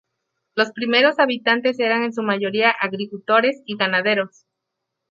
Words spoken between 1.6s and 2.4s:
eran en su